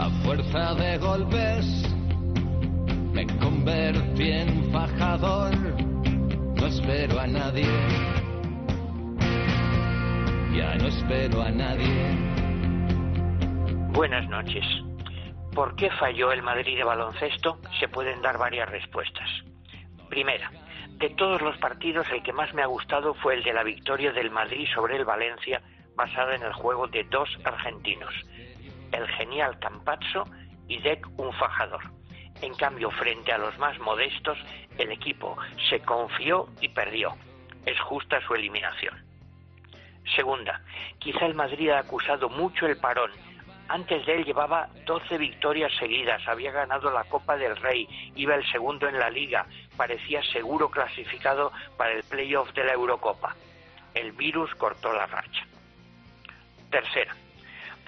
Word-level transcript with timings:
A 0.00 0.08
fuerza 0.24 0.74
de 0.76 0.96
golpes 0.96 1.66
me 3.12 3.26
convertí 3.36 4.32
en 4.32 4.72
fajador. 4.72 5.54
No 5.54 6.66
espero 6.66 7.20
a 7.20 7.26
nadie. 7.26 7.68
Ya 10.56 10.74
no 10.76 10.86
espero 10.86 11.42
a 11.42 11.50
nadie. 11.50 12.16
Buenas 13.92 14.26
noches. 14.30 14.64
¿Por 15.54 15.76
qué 15.76 15.90
falló 15.90 16.32
el 16.32 16.40
Madrid 16.40 16.78
de 16.78 16.84
baloncesto? 16.84 17.58
Se 17.78 17.86
pueden 17.88 18.22
dar 18.22 18.38
varias 18.38 18.70
respuestas. 18.70 19.28
Primera, 20.08 20.50
de 20.92 21.10
todos 21.10 21.42
los 21.42 21.58
partidos 21.58 22.06
el 22.10 22.22
que 22.22 22.32
más 22.32 22.54
me 22.54 22.62
ha 22.62 22.66
gustado 22.66 23.12
fue 23.12 23.34
el 23.34 23.42
de 23.42 23.52
la 23.52 23.64
victoria 23.64 24.12
del 24.12 24.30
Madrid 24.30 24.66
sobre 24.74 24.96
el 24.96 25.04
Valencia 25.04 25.60
basada 25.94 26.34
en 26.34 26.42
el 26.42 26.54
juego 26.54 26.86
de 26.86 27.04
dos 27.04 27.28
argentinos, 27.44 28.14
el 29.30 29.36
genial 29.36 29.58
Campazzo 29.60 30.24
y 30.66 30.78
Deck 30.78 31.06
un 31.16 31.32
fajador. 31.34 31.82
En 32.42 32.54
cambio, 32.54 32.90
frente 32.90 33.32
a 33.32 33.38
los 33.38 33.56
más 33.58 33.78
modestos, 33.78 34.36
el 34.76 34.90
equipo 34.90 35.36
se 35.68 35.80
confió 35.80 36.48
y 36.60 36.68
perdió. 36.68 37.14
Es 37.64 37.78
justa 37.80 38.20
su 38.26 38.34
eliminación. 38.34 38.94
Segunda, 40.16 40.60
quizá 40.98 41.26
el 41.26 41.34
Madrid 41.34 41.70
ha 41.70 41.78
acusado 41.80 42.28
mucho 42.28 42.66
el 42.66 42.76
parón. 42.78 43.12
Antes 43.68 44.04
de 44.04 44.16
él 44.16 44.24
llevaba 44.24 44.68
12 44.84 45.18
victorias 45.18 45.70
seguidas, 45.78 46.26
había 46.26 46.50
ganado 46.50 46.90
la 46.90 47.04
Copa 47.04 47.36
del 47.36 47.54
Rey, 47.56 47.86
iba 48.16 48.34
el 48.34 48.44
segundo 48.50 48.88
en 48.88 48.98
la 48.98 49.10
liga, 49.10 49.46
parecía 49.76 50.22
seguro 50.32 50.70
clasificado 50.70 51.52
para 51.76 51.92
el 51.92 52.02
playoff 52.02 52.52
de 52.52 52.64
la 52.64 52.72
Eurocopa. 52.72 53.36
El 53.94 54.10
virus 54.12 54.52
cortó 54.56 54.92
la 54.92 55.06
racha. 55.06 55.46
Tercera, 56.70 57.14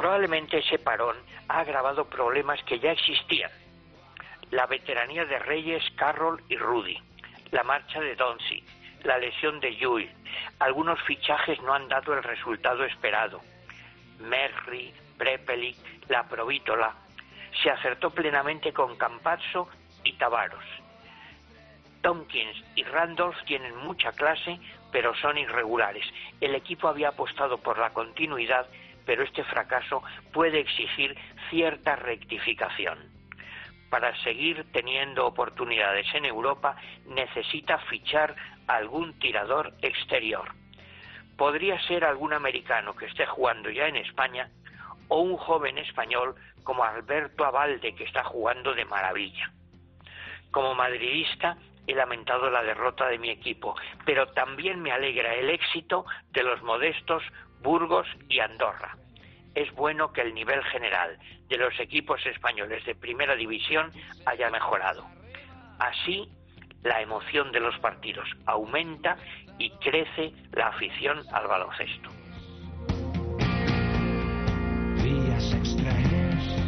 probablemente 0.00 0.56
ese 0.56 0.78
parón 0.78 1.14
ha 1.48 1.60
agravado 1.60 2.06
problemas 2.06 2.58
que 2.62 2.78
ya 2.78 2.92
existían. 2.92 3.50
La 4.50 4.66
veteranía 4.66 5.26
de 5.26 5.38
Reyes, 5.38 5.84
Carroll 5.94 6.42
y 6.48 6.56
Rudy, 6.56 6.96
la 7.50 7.64
marcha 7.64 8.00
de 8.00 8.16
Donzi, 8.16 8.64
la 9.04 9.18
lesión 9.18 9.60
de 9.60 9.76
Yui, 9.76 10.10
algunos 10.58 11.02
fichajes 11.02 11.60
no 11.60 11.74
han 11.74 11.86
dado 11.88 12.14
el 12.14 12.22
resultado 12.22 12.82
esperado. 12.86 13.42
Merri, 14.20 14.90
Prepelic, 15.18 15.76
la 16.08 16.26
Provítola. 16.26 16.94
Se 17.62 17.68
acertó 17.68 18.08
plenamente 18.08 18.72
con 18.72 18.96
Campazzo 18.96 19.68
y 20.02 20.14
Tavaros. 20.14 20.64
Tompkins 22.00 22.56
y 22.74 22.84
Randolph 22.84 23.36
tienen 23.44 23.76
mucha 23.76 24.12
clase, 24.12 24.58
pero 24.92 25.14
son 25.16 25.36
irregulares. 25.36 26.06
El 26.40 26.54
equipo 26.54 26.88
había 26.88 27.10
apostado 27.10 27.58
por 27.58 27.78
la 27.78 27.90
continuidad, 27.90 28.66
pero 29.06 29.22
este 29.22 29.44
fracaso 29.44 30.02
puede 30.32 30.60
exigir 30.60 31.16
cierta 31.50 31.96
rectificación. 31.96 32.98
Para 33.90 34.16
seguir 34.22 34.66
teniendo 34.72 35.26
oportunidades 35.26 36.06
en 36.14 36.24
Europa 36.24 36.76
necesita 37.06 37.78
fichar 37.78 38.36
algún 38.68 39.18
tirador 39.18 39.74
exterior. 39.82 40.54
Podría 41.36 41.80
ser 41.88 42.04
algún 42.04 42.32
americano 42.32 42.94
que 42.94 43.06
esté 43.06 43.26
jugando 43.26 43.70
ya 43.70 43.88
en 43.88 43.96
España 43.96 44.48
o 45.08 45.20
un 45.20 45.36
joven 45.36 45.78
español 45.78 46.36
como 46.62 46.84
Alberto 46.84 47.44
Abalde 47.44 47.94
que 47.94 48.04
está 48.04 48.22
jugando 48.22 48.74
de 48.74 48.84
maravilla. 48.84 49.50
Como 50.52 50.74
madridista 50.74 51.56
he 51.90 51.94
lamentado 51.94 52.50
la 52.50 52.62
derrota 52.62 53.08
de 53.08 53.18
mi 53.18 53.30
equipo, 53.30 53.74
pero 54.04 54.26
también 54.28 54.80
me 54.80 54.92
alegra 54.92 55.34
el 55.34 55.50
éxito 55.50 56.04
de 56.30 56.42
los 56.42 56.62
modestos 56.62 57.22
Burgos 57.60 58.06
y 58.28 58.40
Andorra. 58.40 58.96
Es 59.54 59.72
bueno 59.72 60.12
que 60.12 60.22
el 60.22 60.34
nivel 60.34 60.62
general 60.64 61.18
de 61.48 61.56
los 61.58 61.78
equipos 61.80 62.24
españoles 62.24 62.84
de 62.86 62.94
primera 62.94 63.34
división 63.34 63.92
haya 64.24 64.48
mejorado. 64.50 65.04
Así, 65.78 66.28
la 66.82 67.00
emoción 67.00 67.50
de 67.52 67.60
los 67.60 67.76
partidos 67.78 68.28
aumenta 68.46 69.16
y 69.58 69.70
crece 69.78 70.32
la 70.52 70.68
afición 70.68 71.22
al 71.32 71.46
baloncesto. 71.48 72.19